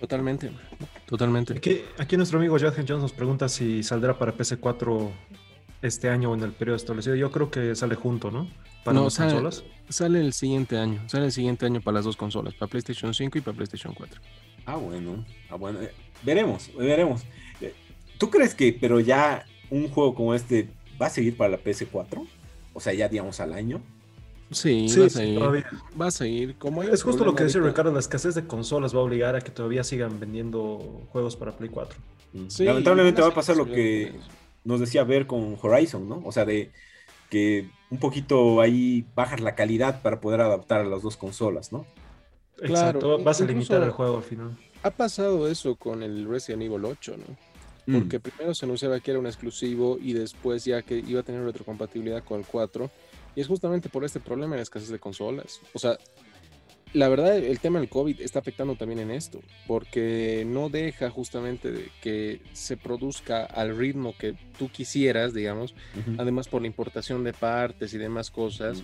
Totalmente, 0.00 0.50
totalmente. 1.06 1.54
Aquí, 1.98 2.16
nuestro 2.16 2.38
amigo 2.38 2.58
Jadgen 2.58 2.84
Jones 2.86 3.02
nos 3.02 3.12
pregunta 3.12 3.48
si 3.48 3.82
saldrá 3.82 4.18
para 4.18 4.36
PC4 4.36 5.10
este 5.82 6.08
año 6.08 6.32
o 6.32 6.34
en 6.34 6.42
el 6.42 6.52
periodo 6.52 6.76
establecido. 6.76 7.14
Yo 7.14 7.30
creo 7.30 7.50
que 7.50 7.74
sale 7.74 7.94
junto, 7.94 8.30
¿no? 8.30 8.48
Para 8.84 9.00
las 9.00 9.16
consolas. 9.16 9.64
Sale 9.88 10.20
el 10.20 10.32
siguiente 10.32 10.78
año. 10.78 11.00
Sale 11.08 11.26
el 11.26 11.32
siguiente 11.32 11.66
año 11.66 11.80
para 11.80 11.96
las 11.96 12.04
dos 12.04 12.16
consolas, 12.16 12.54
para 12.54 12.68
PlayStation 12.68 13.14
5 13.14 13.38
y 13.38 13.40
para 13.40 13.56
PlayStation 13.56 13.94
4. 13.94 14.20
Ah, 14.66 14.76
bueno. 14.76 15.24
Ah, 15.48 15.54
bueno. 15.54 15.80
Eh, 15.80 15.92
veremos, 16.24 16.70
veremos. 16.76 17.24
¿Tú 18.18 18.30
crees 18.30 18.54
que, 18.54 18.76
pero 18.78 19.00
ya 19.00 19.44
un 19.70 19.88
juego 19.88 20.14
como 20.14 20.34
este 20.34 20.68
va 21.00 21.06
a 21.06 21.10
seguir 21.10 21.36
para 21.36 21.50
la 21.50 21.58
PS4? 21.58 22.26
O 22.72 22.80
sea, 22.80 22.92
ya 22.92 23.08
digamos 23.08 23.40
al 23.40 23.52
año. 23.52 23.80
Sí, 24.50 24.86
va 24.98 25.06
a 25.06 25.10
seguir. 25.10 25.40
Va 26.00 26.06
a 26.06 26.10
seguir. 26.10 26.54
Como 26.56 26.82
es 26.82 27.02
justo 27.02 27.24
lo 27.24 27.34
que 27.34 27.44
dice 27.44 27.58
Ricardo, 27.60 27.92
la 27.92 27.98
escasez 27.98 28.34
de 28.34 28.46
consolas 28.46 28.94
va 28.94 29.00
a 29.00 29.02
obligar 29.02 29.34
a 29.34 29.40
que 29.40 29.50
todavía 29.50 29.82
sigan 29.82 30.20
vendiendo 30.20 31.04
juegos 31.10 31.36
para 31.36 31.56
Play 31.56 31.70
4. 31.70 31.98
Mm. 32.32 32.46
Lamentablemente 32.60 33.22
va 33.22 33.28
a 33.28 33.34
pasar 33.34 33.56
lo 33.56 33.66
que 33.66 34.12
nos 34.64 34.80
decía 34.80 35.04
ver 35.04 35.26
con 35.26 35.56
Horizon, 35.60 36.08
¿no? 36.08 36.22
O 36.24 36.32
sea, 36.32 36.44
de 36.44 36.70
que 37.30 37.68
un 37.90 37.98
poquito 37.98 38.60
ahí 38.60 39.04
bajas 39.14 39.40
la 39.40 39.54
calidad 39.54 40.02
para 40.02 40.20
poder 40.20 40.40
adaptar 40.40 40.82
a 40.82 40.84
las 40.84 41.02
dos 41.02 41.16
consolas, 41.16 41.72
¿no? 41.72 41.86
Exacto, 42.60 43.22
vas 43.22 43.40
a 43.40 43.44
limitar 43.44 43.82
el 43.82 43.90
juego 43.90 44.18
al 44.18 44.22
final. 44.22 44.56
Ha 44.82 44.90
pasado 44.90 45.48
eso 45.48 45.76
con 45.76 46.02
el 46.02 46.28
Resident 46.28 46.62
Evil 46.62 46.84
8, 46.84 47.16
¿no? 47.16 47.36
Mm. 47.86 47.98
porque 47.98 48.20
primero 48.20 48.54
se 48.54 48.66
anunciaba 48.66 48.98
que 49.00 49.12
era 49.12 49.20
un 49.20 49.26
exclusivo 49.26 49.98
y 50.00 50.12
después 50.12 50.64
ya 50.64 50.82
que 50.82 50.98
iba 50.98 51.20
a 51.20 51.22
tener 51.22 51.42
retrocompatibilidad 51.42 52.24
con 52.24 52.40
el 52.40 52.46
4. 52.46 52.90
Y 53.36 53.40
es 53.40 53.46
justamente 53.46 53.88
por 53.88 54.04
este 54.04 54.18
problema 54.18 54.56
de 54.56 54.62
escasez 54.62 54.88
de 54.88 54.98
consolas. 54.98 55.60
O 55.72 55.78
sea, 55.78 55.98
la 56.92 57.08
verdad 57.08 57.36
el 57.36 57.60
tema 57.60 57.78
del 57.78 57.88
COVID 57.88 58.20
está 58.20 58.38
afectando 58.38 58.74
también 58.76 59.00
en 59.00 59.10
esto, 59.10 59.40
porque 59.66 60.44
no 60.46 60.70
deja 60.70 61.10
justamente 61.10 61.90
que 62.00 62.40
se 62.52 62.76
produzca 62.76 63.44
al 63.44 63.76
ritmo 63.76 64.14
que 64.18 64.34
tú 64.58 64.70
quisieras, 64.70 65.34
digamos, 65.34 65.74
además 66.16 66.48
por 66.48 66.62
la 66.62 66.68
importación 66.68 67.22
de 67.24 67.34
partes 67.34 67.92
y 67.92 67.98
demás 67.98 68.30
cosas. 68.30 68.82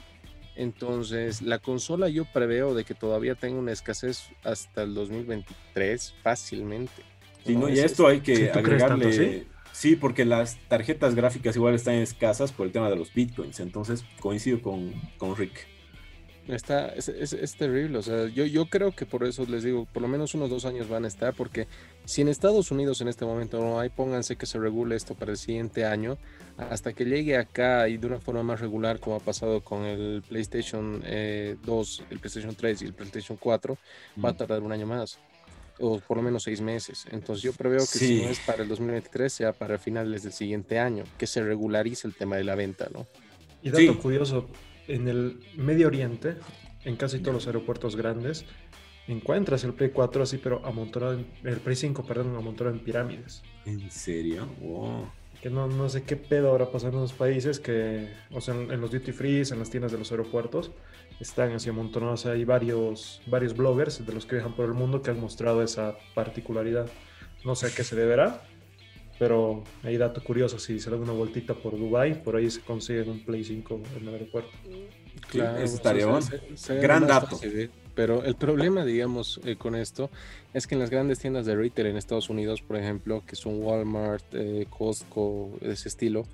Entonces, 0.55 1.41
la 1.41 1.59
consola 1.59 2.11
yo 2.11 2.27
preveo 2.27 2.75
de 2.75 2.85
que 2.85 2.95
todavía 2.95 3.35
tenga 3.35 3.59
una 3.59 3.73
escasez 3.73 4.29
hasta 4.45 4.83
el 4.83 4.93
2023 4.93 6.15
fácilmente. 6.23 7.12
Sí, 7.45 7.59
y 7.75 7.79
esto 7.79 8.07
hay 8.07 8.21
que 8.21 8.51
agregarle. 8.51 9.47
¿sí? 9.73 9.97
porque 9.97 10.25
las 10.25 10.59
tarjetas 10.69 11.15
gráficas 11.15 11.57
igual 11.57 11.75
están 11.75 11.95
escasas 11.95 12.53
por 12.53 12.67
el 12.67 12.73
tema 12.73 12.89
de 12.89 12.97
los 12.97 13.13
bitcoins. 13.13 13.61
Entonces 13.61 14.05
coincido 14.21 14.61
con, 14.63 14.93
con 15.19 15.37
Rick. 15.37 15.67
Está, 16.49 16.89
es, 16.89 17.09
es, 17.09 17.55
terrible, 17.55 17.99
o 17.99 18.03
sea, 18.03 18.27
yo, 18.27 18.45
yo 18.45 18.67
creo 18.67 18.91
que 18.91 19.07
por 19.07 19.23
eso 19.23 19.47
les 19.47 19.63
digo, 19.63 19.87
por 19.93 20.03
lo 20.03 20.09
menos 20.09 20.35
unos 20.35 20.51
dos 20.51 20.65
años 20.65 20.89
van 20.89 21.05
a 21.05 21.09
estar, 21.09 21.35
porque 21.35 21.69
si 22.05 22.21
en 22.21 22.27
Estados 22.27 22.73
Unidos 22.73 23.01
en 23.01 23.07
este 23.07 23.25
momento 23.25 23.61
no 23.61 23.79
hay, 23.79 23.91
pónganse 23.91 24.35
que 24.35 24.47
se 24.47 24.59
regule 24.59 24.97
esto 24.97 25.15
para 25.15 25.31
el 25.31 25.37
siguiente 25.37 25.85
año, 25.85 26.19
hasta 26.57 26.95
que 26.95 27.05
llegue 27.05 27.37
acá 27.37 27.89
y 27.89 27.97
de 27.97 28.09
una 28.09 28.19
forma 28.19 28.43
más 28.43 28.61
regular, 28.61 28.99
como 28.99 29.15
ha 29.15 29.21
pasado 29.21 29.61
con 29.63 29.85
el 29.85 30.25
PlayStation 30.29 31.01
2, 31.01 31.05
eh, 31.05 31.57
el 32.11 32.19
PlayStation 32.19 32.57
3 32.57 32.83
y 32.83 32.85
el 32.87 32.95
PlayStation 32.95 33.39
4, 33.41 33.79
va 34.23 34.31
a 34.31 34.37
tardar 34.37 34.63
un 34.65 34.73
año 34.73 34.87
más 34.87 35.21
o 35.79 35.99
por 36.01 36.17
lo 36.17 36.23
menos 36.23 36.45
seis 36.45 36.61
meses. 36.61 37.07
Entonces 37.11 37.43
yo 37.43 37.53
preveo 37.53 37.81
que 37.81 37.99
si 37.99 38.23
no 38.23 38.29
es 38.29 38.41
para 38.41 38.63
el 38.63 38.69
2023, 38.69 39.33
sea 39.33 39.53
para 39.53 39.79
finales 39.79 40.23
del 40.23 40.33
siguiente 40.33 40.79
año, 40.79 41.05
que 41.19 41.27
se 41.27 41.43
regularice 41.43 42.07
el 42.07 42.15
tema 42.15 42.37
de 42.37 42.45
la 42.45 42.55
venta, 42.55 42.89
¿no? 42.93 43.07
Y 43.63 43.71
dato 43.71 43.99
curioso, 43.99 44.49
en 44.89 45.09
el 45.09 45.41
Medio 45.57 45.87
Oriente, 45.87 46.37
en 46.85 46.97
casi 46.97 47.21
todos 47.21 47.35
los 47.35 47.47
aeropuertos 47.47 47.97
grandes, 47.97 48.45
encuentras 49.07 49.65
el 49.65 49.75
Play 49.75 49.91
4 49.91 50.23
así, 50.23 50.39
pero 50.39 50.65
amontonado, 50.67 51.15
en, 51.15 51.27
el 51.45 51.61
Play 51.61 51.77
5, 51.77 52.05
perdón, 52.05 52.37
amontonado 52.37 52.77
en 52.77 52.85
pirámides. 52.85 53.43
¿En 53.65 53.91
serio? 53.91 54.49
Wow. 54.61 55.11
Que 55.43 55.51
no, 55.51 55.67
no 55.67 55.89
sé 55.89 56.05
qué 56.05 56.17
pedo 56.17 56.51
ahora 56.51 56.71
pasa 56.71 56.89
en 56.89 56.95
esos 56.95 57.13
países 57.13 57.59
que, 57.59 58.09
o 58.31 58.41
sea, 58.41 58.55
en, 58.55 58.81
los 58.81 58.93
duty 58.93 59.11
free, 59.11 59.43
en 59.51 59.59
las 59.59 59.71
tiendas 59.71 59.91
de 59.91 59.99
los 59.99 60.11
aeropuertos, 60.13 60.71
están 61.21 61.53
así 61.53 61.69
amontonados. 61.69 62.27
Hay 62.27 62.45
varios, 62.45 63.21
varios 63.27 63.57
bloggers 63.57 64.07
de 64.07 64.13
los 64.13 64.25
que 64.25 64.37
viajan 64.37 64.55
por 64.55 64.67
el 64.67 64.75
mundo 64.75 65.03
que 65.03 65.11
han 65.11 65.21
mostrado 65.21 65.63
esa 65.63 65.97
particularidad. 66.15 66.89
No 67.45 67.57
sé 67.57 67.67
a 67.67 67.71
qué 67.71 67.83
se 67.83 67.97
deberá, 67.97 68.45
pero 69.19 69.65
hay 69.83 69.97
dato 69.97 70.23
curioso. 70.23 70.61
Si 70.61 70.79
se 70.79 70.91
da 70.91 70.97
una 70.97 71.13
vueltita 71.13 71.55
por 71.55 71.77
Dubai, 71.77 72.23
por 72.23 72.37
ahí 72.37 72.49
se 72.49 72.61
consigue 72.61 73.03
un 73.03 73.25
Play 73.25 73.43
5 73.43 73.81
en 73.97 74.09
el 74.09 74.15
aeropuerto. 74.15 74.51
Claro, 75.29 75.59
eso 75.59 75.77
estaría 75.77 76.07
bueno. 76.07 76.27
Gran 76.81 77.07
dato. 77.07 77.41
pero 77.95 78.25
el 78.25 78.35
problema, 78.35 78.85
digamos, 78.85 79.41
eh, 79.45 79.57
con 79.57 79.75
esto 79.75 80.11
es 80.53 80.67
que 80.67 80.75
en 80.75 80.81
las 80.81 80.91
grandes 80.91 81.19
tiendas 81.19 81.47
de 81.47 81.57
retail 81.57 81.89
en 81.89 81.97
Estados 81.97 82.29
Unidos, 82.31 82.63
por 82.63 82.77
ejemplo, 82.77 83.23
que 83.27 83.37
son 83.37 83.63
Walmart, 83.63 84.25
eh, 84.33 84.67
Costco, 84.71 85.51
de 85.61 85.73
ese 85.73 85.89
estilo, 85.89 86.25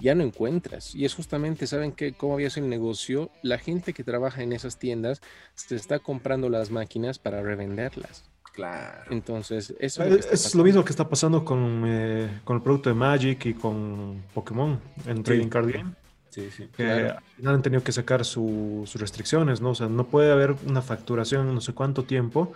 ya 0.00 0.14
no 0.14 0.22
encuentras. 0.22 0.94
Y 0.94 1.04
es 1.04 1.14
justamente, 1.14 1.66
¿saben 1.66 1.92
qué? 1.92 2.12
¿Cómo 2.12 2.34
había 2.34 2.50
sido 2.50 2.64
el 2.64 2.70
negocio? 2.70 3.30
La 3.42 3.58
gente 3.58 3.92
que 3.92 4.04
trabaja 4.04 4.42
en 4.42 4.52
esas 4.52 4.78
tiendas 4.78 5.20
se 5.54 5.76
está 5.76 5.98
comprando 5.98 6.48
las 6.48 6.70
máquinas 6.70 7.18
para 7.18 7.42
revenderlas. 7.42 8.24
Claro. 8.52 9.02
Entonces, 9.10 9.74
eso 9.78 10.02
es, 10.02 10.54
lo, 10.54 10.64
mismo 10.64 10.82
que 10.82 10.90
está 10.90 11.06
pasando 11.06 11.44
con, 11.44 11.84
eh, 11.86 12.40
con, 12.42 12.56
el 12.56 12.62
producto 12.62 12.88
de 12.88 12.94
Magic 12.94 13.44
y 13.44 13.52
con 13.52 14.22
Pokémon 14.32 14.80
en 15.06 15.22
Trading 15.22 15.48
Card 15.48 15.70
Game. 15.70 15.92
Sí, 16.36 16.50
sí. 16.54 16.68
Que 16.76 16.84
al 16.84 17.22
final 17.34 17.54
han 17.54 17.62
tenido 17.62 17.82
que 17.82 17.92
sacar 17.92 18.22
sus 18.26 18.94
restricciones, 18.96 19.62
¿no? 19.62 19.70
O 19.70 19.74
sea, 19.74 19.88
no 19.88 20.06
puede 20.06 20.30
haber 20.30 20.54
una 20.66 20.82
facturación 20.82 21.54
no 21.54 21.62
sé 21.62 21.72
cuánto 21.72 22.04
tiempo 22.04 22.52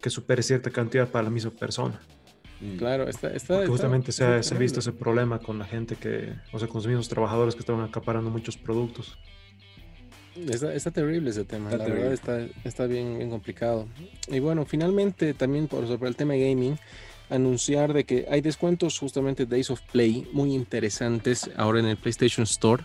que 0.00 0.08
supere 0.08 0.44
cierta 0.44 0.70
cantidad 0.70 1.08
para 1.08 1.24
la 1.24 1.30
misma 1.30 1.50
persona. 1.50 2.00
Mm. 2.60 2.76
Claro, 2.76 3.08
está, 3.08 3.30
está 3.30 3.66
justamente 3.66 4.12
se, 4.12 4.24
ha, 4.24 4.38
visto 4.56 4.78
ese 4.78 4.92
problema 4.92 5.40
con 5.40 5.58
la 5.58 5.64
gente 5.64 5.96
que, 5.96 6.32
o 6.52 6.60
sea, 6.60 6.68
con 6.68 6.76
los 6.76 6.86
mismos 6.86 7.08
trabajadores 7.08 7.56
que 7.56 7.60
estaban 7.60 7.82
acaparando 7.82 8.30
muchos 8.30 8.56
productos. 8.56 9.18
Está, 10.36 10.92
terrible 10.92 11.30
ese 11.30 11.44
tema, 11.44 11.70
la 11.70 11.78
verdad 11.78 12.12
está, 12.12 12.46
está 12.62 12.86
bien, 12.86 13.18
bien 13.18 13.30
complicado. 13.30 13.88
Y 14.28 14.38
bueno, 14.38 14.64
finalmente 14.64 15.34
también 15.34 15.66
por, 15.66 15.88
sobre 15.88 16.08
el 16.08 16.14
tema 16.14 16.34
gaming, 16.34 16.76
anunciar 17.30 17.92
de 17.92 18.04
que 18.04 18.26
hay 18.30 18.40
descuentos 18.40 18.98
justamente 18.98 19.46
Days 19.46 19.70
of 19.70 19.80
Play 19.92 20.28
muy 20.32 20.54
interesantes 20.54 21.50
ahora 21.56 21.80
en 21.80 21.86
el 21.86 21.96
PlayStation 21.96 22.44
Store. 22.44 22.84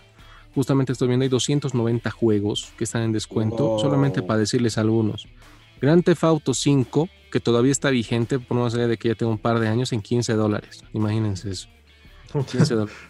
Justamente 0.54 0.92
estoy 0.92 1.08
viendo 1.08 1.22
hay 1.22 1.28
290 1.28 2.10
juegos 2.10 2.72
que 2.76 2.84
están 2.84 3.02
en 3.02 3.12
descuento, 3.12 3.78
solamente 3.78 4.22
para 4.22 4.40
decirles 4.40 4.78
algunos. 4.78 5.28
Grand 5.80 6.04
Theft 6.04 6.24
Auto 6.24 6.54
5, 6.54 7.08
que 7.30 7.40
todavía 7.40 7.72
está 7.72 7.90
vigente, 7.90 8.38
por 8.38 8.58
más 8.58 8.74
allá 8.74 8.88
de 8.88 8.96
que 8.96 9.08
ya 9.08 9.14
tengo 9.14 9.32
un 9.32 9.38
par 9.38 9.60
de 9.60 9.68
años, 9.68 9.92
en 9.92 10.02
15 10.02 10.34
dólares. 10.34 10.84
Imagínense 10.92 11.50
eso. 11.50 11.68
15 12.32 12.74
dólares. 12.74 12.96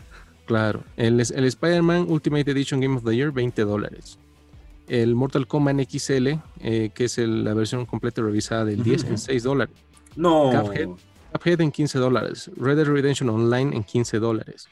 Claro. 0.47 0.83
El, 0.97 1.21
el 1.21 1.45
Spider-Man 1.45 2.07
Ultimate 2.09 2.51
Edition 2.51 2.81
Game 2.81 2.97
of 2.97 3.05
the 3.05 3.15
Year, 3.15 3.31
20 3.31 3.63
dólares. 3.63 4.19
El 4.89 5.15
Mortal 5.15 5.47
Kombat 5.47 5.77
XL, 5.89 6.27
eh, 6.59 6.91
que 6.93 7.05
es 7.05 7.19
la 7.19 7.55
versión 7.55 7.87
completa 7.87 8.21
revisada 8.21 8.65
del 8.65 8.83
10, 8.83 9.05
en 9.05 9.19
6 9.19 9.45
dólares. 9.45 9.77
No. 10.17 10.51
Cuphead, 11.33 11.61
en 11.61 11.71
15 11.71 12.01
dólares. 12.01 12.51
Red 12.57 12.79
Dead 12.79 12.87
Redemption 12.87 13.31
Online 13.31 13.77
en 13.77 13.85
15 13.85 14.19
dólares. 14.19 14.69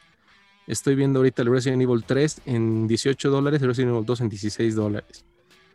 Estoy 0.68 0.94
viendo 0.94 1.20
ahorita 1.20 1.40
el 1.42 1.50
Resident 1.50 1.80
Evil 1.80 2.04
3 2.06 2.42
en 2.44 2.86
18 2.86 3.30
dólares, 3.30 3.62
el 3.62 3.68
Resident 3.68 3.94
Evil 3.94 4.04
2 4.04 4.20
en 4.20 4.28
16 4.28 4.74
dólares. 4.74 5.24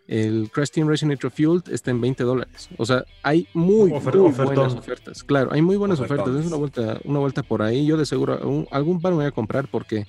El 0.08 0.52
Crash 0.52 0.70
Team 0.70 0.88
Racing 0.88 1.08
Nitro 1.08 1.32
Fueled 1.32 1.64
está 1.72 1.90
en 1.90 2.00
20 2.00 2.24
dólares. 2.24 2.70
O 2.78 2.86
sea, 2.86 3.04
hay 3.24 3.48
muy, 3.54 3.90
buenas 3.90 4.74
ofertas. 4.76 5.24
Claro, 5.24 5.52
hay 5.52 5.64
muy 5.64 5.78
buenas 5.78 6.00
ofertas. 6.00 6.36
Es 6.36 6.46
una 6.46 6.58
vuelta, 6.58 7.00
una 7.06 7.20
vuelta 7.20 7.42
por 7.42 7.64
ahí. 7.64 7.86
Yo 7.88 7.98
de 7.98 8.06
seguro 8.06 8.68
algún 8.70 9.02
par 9.02 9.14
me 9.14 9.18
voy 9.18 9.26
a 9.26 9.32
comprar 9.32 9.68
porque 9.68 10.06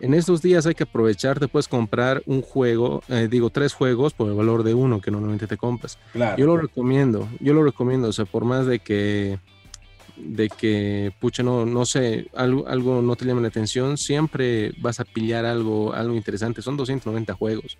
en 0.00 0.14
estos 0.14 0.40
días 0.40 0.64
hay 0.66 0.74
que 0.74 0.84
aprovechar. 0.84 1.38
Te 1.38 1.48
puedes 1.48 1.68
comprar 1.68 2.22
un 2.24 2.40
juego, 2.40 3.02
eh, 3.08 3.28
digo, 3.30 3.50
tres 3.50 3.74
juegos 3.74 4.14
por 4.14 4.28
el 4.28 4.34
valor 4.34 4.62
de 4.62 4.72
uno 4.72 5.02
que 5.02 5.10
normalmente 5.10 5.46
te 5.46 5.58
compras. 5.58 5.98
Yo 6.38 6.46
lo 6.46 6.56
recomiendo. 6.56 7.28
Yo 7.40 7.52
lo 7.52 7.62
recomiendo. 7.62 8.08
O 8.08 8.12
sea, 8.12 8.24
por 8.24 8.44
más 8.44 8.66
de 8.66 8.78
que 8.78 9.38
de 10.16 10.48
que, 10.48 11.12
pucha, 11.20 11.42
no, 11.42 11.66
no 11.66 11.84
sé, 11.86 12.26
algo, 12.34 12.66
algo 12.68 13.02
no 13.02 13.16
te 13.16 13.24
llama 13.24 13.40
la 13.40 13.48
atención, 13.48 13.96
siempre 13.96 14.72
vas 14.78 15.00
a 15.00 15.04
pillar 15.04 15.44
algo, 15.44 15.92
algo 15.92 16.14
interesante. 16.14 16.62
Son 16.62 16.76
290 16.76 17.34
juegos. 17.34 17.78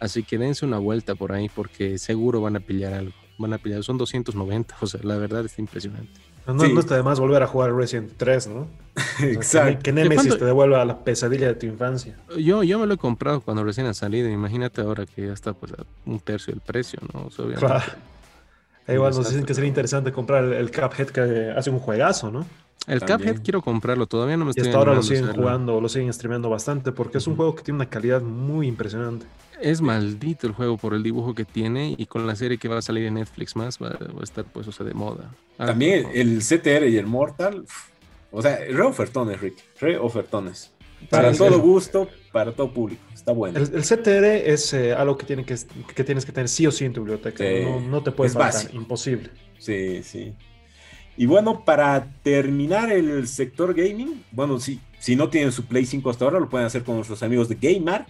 Así 0.00 0.22
que 0.22 0.38
dense 0.38 0.66
una 0.66 0.78
vuelta 0.78 1.14
por 1.14 1.32
ahí 1.32 1.48
porque 1.48 1.98
seguro 1.98 2.40
van 2.40 2.56
a 2.56 2.60
pillar 2.60 2.92
algo. 2.92 3.12
Van 3.38 3.52
a 3.52 3.58
pillar, 3.58 3.82
son 3.82 3.98
290, 3.98 4.76
o 4.80 4.86
sea, 4.86 5.00
la 5.02 5.16
verdad 5.16 5.44
está 5.44 5.60
impresionante. 5.60 6.20
No, 6.46 6.78
está 6.78 6.96
de 6.96 7.02
más 7.02 7.18
volver 7.18 7.42
a 7.42 7.46
jugar 7.46 7.74
Resident 7.74 8.12
3, 8.16 8.46
¿no? 8.48 8.68
Exacto. 9.20 9.82
que, 9.82 9.92
Nemesis 9.92 10.38
te 10.38 10.44
devuelva 10.44 10.84
la 10.84 11.00
pesadilla 11.02 11.48
de 11.48 11.54
tu 11.54 11.66
infancia. 11.66 12.16
Yo, 12.38 12.62
yo 12.62 12.78
me 12.78 12.86
lo 12.86 12.94
he 12.94 12.98
comprado 12.98 13.40
cuando 13.40 13.64
recién 13.64 13.86
ha 13.86 13.94
salido. 13.94 14.28
Imagínate 14.28 14.80
ahora 14.80 15.06
que 15.06 15.26
ya 15.26 15.32
está 15.32 15.54
pues, 15.54 15.72
a 15.72 15.84
un 16.04 16.20
tercio 16.20 16.52
del 16.52 16.60
precio, 16.60 17.00
¿no? 17.12 17.28
claro. 17.56 17.84
Igual 18.94 19.14
nos 19.14 19.28
dicen 19.28 19.44
que 19.44 19.54
sería 19.54 19.68
interesante 19.68 20.12
comprar 20.12 20.44
el, 20.44 20.52
el 20.52 20.70
Cuphead 20.70 21.08
que 21.08 21.52
hace 21.56 21.70
un 21.70 21.78
juegazo, 21.78 22.30
¿no? 22.30 22.46
El 22.86 23.00
Cuphead 23.00 23.42
quiero 23.42 23.62
comprarlo, 23.62 24.06
todavía 24.06 24.36
no 24.36 24.44
me 24.44 24.50
estoy 24.50 24.66
Y 24.66 24.68
hasta 24.68 24.78
ahora 24.78 24.94
lo 24.94 25.02
siguen 25.02 25.32
jugando, 25.32 25.80
lo 25.80 25.88
siguen 25.88 26.12
streameando 26.12 26.48
bastante 26.48 26.92
porque 26.92 27.18
es 27.18 27.26
un 27.26 27.34
juego 27.34 27.54
que 27.54 27.62
tiene 27.62 27.76
una 27.76 27.88
calidad 27.88 28.22
muy 28.22 28.68
impresionante. 28.68 29.26
Es 29.60 29.80
maldito 29.80 30.46
el 30.46 30.52
juego 30.52 30.76
por 30.76 30.94
el 30.94 31.02
dibujo 31.02 31.34
que 31.34 31.44
tiene 31.44 31.94
y 31.98 32.06
con 32.06 32.26
la 32.26 32.36
serie 32.36 32.58
que 32.58 32.68
va 32.68 32.78
a 32.78 32.82
salir 32.82 33.06
en 33.06 33.14
Netflix 33.14 33.56
más 33.56 33.78
va, 33.82 33.88
a 33.88 34.22
estar 34.22 34.44
pues, 34.44 34.68
o 34.68 34.72
sea, 34.72 34.86
de 34.86 34.94
moda. 34.94 35.30
Ah, 35.58 35.66
También 35.66 36.08
el 36.14 36.40
CTR 36.40 36.86
y 36.86 36.96
el 36.96 37.06
Mortal, 37.06 37.64
o 38.30 38.42
sea, 38.42 38.56
re 38.58 38.82
ofertones, 38.82 39.40
Rick, 39.40 39.56
re 39.80 39.98
ofertones. 39.98 40.70
Para 41.10 41.32
todo 41.32 41.60
gusto, 41.60 42.08
para 42.32 42.52
todo 42.52 42.72
público. 42.72 43.02
Está 43.12 43.32
bueno. 43.32 43.58
El, 43.58 43.82
CTR 43.82 44.24
es 44.24 44.72
eh, 44.72 44.92
algo 44.92 45.16
que, 45.16 45.26
tiene 45.26 45.44
que, 45.44 45.56
que, 45.94 46.04
tienes 46.04 46.24
que 46.24 46.32
tener 46.32 46.48
sí 46.48 46.66
o 46.66 46.70
sí 46.70 46.84
en 46.84 46.92
tu 46.92 47.00
biblioteca. 47.00 47.44
no, 47.88 48.02
te 48.02 48.12
puede 48.12 48.30
faltar. 48.30 48.74
Imposible. 48.74 49.30
Sí, 49.58 50.02
sí. 50.02 50.32
Y 51.16 51.26
bueno, 51.26 51.64
para 51.64 52.12
terminar 52.22 52.92
el 52.92 53.26
sector 53.26 53.74
gaming, 53.74 54.22
bueno, 54.32 54.60
si, 54.60 54.80
si 54.98 55.16
no 55.16 55.30
tienen 55.30 55.50
su 55.50 55.64
Play 55.64 55.86
5 55.86 56.10
hasta 56.10 56.24
ahora, 56.26 56.38
lo 56.38 56.48
pueden 56.48 56.66
hacer 56.66 56.84
con 56.84 56.96
nuestros 56.96 57.22
amigos 57.22 57.48
de 57.48 57.54
Gamer. 57.54 58.04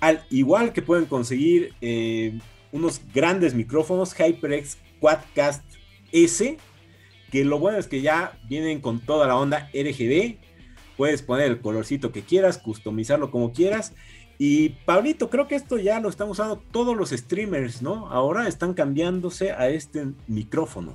Al 0.00 0.22
igual 0.30 0.72
que 0.72 0.82
pueden 0.82 1.06
conseguir 1.06 1.74
eh, 1.80 2.38
unos 2.70 3.00
grandes 3.14 3.54
micrófonos 3.54 4.14
HyperX 4.14 4.76
Quadcast 5.00 5.64
S, 6.12 6.58
que 7.30 7.44
lo 7.44 7.58
bueno 7.58 7.78
es 7.78 7.86
que 7.86 8.02
ya 8.02 8.38
vienen 8.44 8.80
con 8.80 9.00
toda 9.00 9.26
la 9.26 9.36
onda 9.36 9.70
RGB. 9.72 10.36
Puedes 10.96 11.22
poner 11.22 11.46
el 11.46 11.60
colorcito 11.60 12.12
que 12.12 12.22
quieras, 12.22 12.58
customizarlo 12.58 13.30
como 13.30 13.52
quieras. 13.52 13.92
Y 14.38 14.70
Pablito, 14.86 15.30
creo 15.30 15.46
que 15.46 15.54
esto 15.54 15.78
ya 15.78 16.00
lo 16.00 16.08
están 16.08 16.28
usando 16.28 16.56
todos 16.72 16.96
los 16.96 17.10
streamers, 17.10 17.82
¿no? 17.82 18.08
Ahora 18.08 18.48
están 18.48 18.74
cambiándose 18.74 19.52
a 19.52 19.68
este 19.68 20.06
micrófono. 20.26 20.94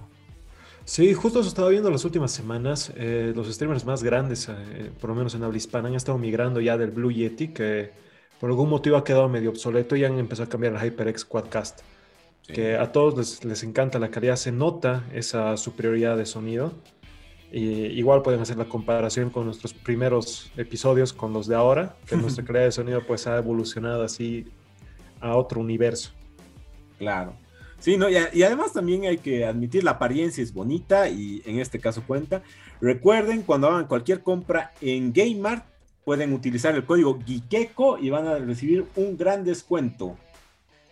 Sí, 0.88 1.14
justo 1.14 1.42
eso 1.42 1.50
estaba 1.50 1.68
viendo 1.68 1.92
las 1.92 2.06
últimas 2.06 2.32
semanas. 2.32 2.94
Eh, 2.96 3.34
los 3.36 3.54
streamers 3.54 3.84
más 3.86 4.04
grandes, 4.04 4.48
eh, 4.50 4.90
por 5.02 5.10
lo 5.10 5.16
menos 5.18 5.36
en 5.36 5.44
habla 5.44 5.58
hispana, 5.58 5.90
han 5.90 5.96
estado 5.96 6.18
migrando 6.18 6.62
ya 6.62 6.78
del 6.78 6.92
Blue 6.92 7.12
Yeti, 7.12 7.50
que 7.50 7.92
por 8.40 8.50
algún 8.50 8.70
motivo 8.70 8.96
ha 8.96 9.04
quedado 9.04 9.28
medio 9.28 9.50
obsoleto 9.50 9.98
y 9.98 10.06
han 10.06 10.18
empezado 10.18 10.48
a 10.48 10.50
cambiar 10.50 10.76
al 10.76 10.82
HyperX 10.82 11.26
Quadcast. 11.26 11.82
Que 12.48 12.78
a 12.78 12.94
todos 12.94 13.44
les, 13.44 13.64
encanta 13.64 14.00
la 14.00 14.10
calidad, 14.12 14.38
se 14.38 14.54
nota 14.54 15.04
esa 15.14 15.58
superioridad 15.58 16.16
de 16.16 16.26
sonido. 16.26 16.72
Igual 17.52 18.22
pueden 18.24 18.42
hacer 18.42 18.58
la 18.58 18.66
comparación 18.66 19.30
con 19.30 19.46
nuestros 19.46 19.74
primeros 19.74 20.52
episodios 20.58 21.14
con 21.14 21.32
los 21.32 21.48
de 21.48 21.56
ahora, 21.56 21.96
que 22.06 22.18
nuestra 22.18 22.44
calidad 22.44 22.66
de 22.66 22.72
sonido 22.72 23.06
pues 23.08 23.26
ha 23.26 23.38
evolucionado 23.38 24.04
así 24.04 24.46
a 25.22 25.36
otro 25.36 25.62
universo. 25.62 26.12
Claro. 26.98 27.36
Sí, 27.80 27.96
¿no? 27.96 28.10
Y, 28.10 28.18
además 28.44 28.74
también 28.74 29.06
hay 29.06 29.20
que 29.20 29.46
admitir 29.46 29.84
la 29.84 29.92
apariencia 29.92 30.44
es 30.44 30.54
bonita 30.54 31.10
y 31.10 31.42
en 31.46 31.60
este 31.60 31.80
caso 31.80 32.04
cuenta. 32.06 32.42
Recuerden, 32.82 33.44
cuando 33.44 33.68
hagan 33.68 33.88
cualquier 33.88 34.22
compra 34.22 34.74
en 34.82 35.14
GameMart, 35.14 35.66
pueden 36.04 36.34
utilizar 36.34 36.74
el 36.76 36.86
código 36.86 37.20
GIKECO 37.24 38.00
y 38.00 38.10
van 38.10 38.28
a 38.28 38.38
recibir 38.40 38.86
un 38.96 39.18
gran 39.18 39.44
descuento. 39.44 40.18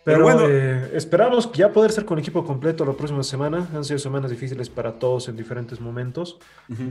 Pero, 0.06 0.22
bueno, 0.22 0.46
eh, 0.48 0.92
esperamos 0.94 1.50
ya 1.50 1.72
poder 1.72 1.90
ser 1.90 2.04
con 2.04 2.16
equipo 2.20 2.44
completo 2.44 2.84
la 2.84 2.92
próxima 2.92 3.24
semana. 3.24 3.66
Han 3.74 3.84
sido 3.84 3.98
semanas 3.98 4.30
difíciles 4.30 4.70
para 4.70 5.00
todos 5.00 5.28
en 5.28 5.36
diferentes 5.36 5.80
momentos. 5.80 6.38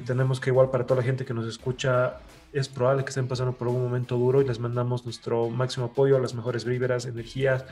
Tenemos 0.06 0.42
que 0.42 0.50
igual 0.50 0.70
para 0.70 0.86
toda 0.86 1.00
la 1.00 1.06
gente 1.06 1.24
que 1.24 1.34
nos 1.34 1.48
escucha, 1.48 2.18
es 2.52 2.68
probable 2.68 3.06
que 3.06 3.10
estén 3.12 3.30
pasando 3.30 3.54
por 3.54 3.70
un 3.70 3.82
momento 3.82 4.18
duro 4.18 4.42
y 4.42 4.46
les 4.46 4.60
mandamos 4.60 5.06
nuestro 5.06 5.50
máximo 5.50 5.86
apoyo, 5.86 6.20
las 6.20 6.34
mejores 6.34 6.66
víveras, 6.66 7.06
energías 7.06 7.64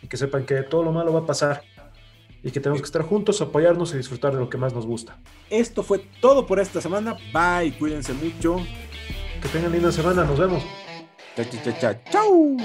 y 0.00 0.06
que 0.06 0.16
sepan 0.16 0.46
que 0.46 0.62
todo 0.62 0.82
lo 0.82 0.92
malo 0.92 1.12
va 1.12 1.20
a 1.20 1.26
pasar 1.26 1.62
y 2.42 2.50
que 2.50 2.60
tenemos 2.60 2.80
que 2.80 2.86
estar 2.86 3.02
juntos, 3.02 3.42
apoyarnos 3.42 3.92
y 3.92 3.98
disfrutar 3.98 4.32
de 4.32 4.40
lo 4.40 4.48
que 4.48 4.56
más 4.56 4.72
nos 4.72 4.86
gusta. 4.86 5.18
Esto 5.50 5.82
fue 5.82 5.98
todo 6.22 6.46
por 6.46 6.58
esta 6.58 6.80
semana. 6.80 7.18
Bye, 7.34 7.76
cuídense 7.78 8.14
mucho. 8.14 8.56
Que 9.42 9.48
tengan 9.50 9.72
linda 9.72 9.92
semana, 9.92 10.24
nos 10.24 10.38
vemos. 10.38 10.64
Chao, 11.36 11.44
chao, 11.78 11.94
chao. 12.10 12.56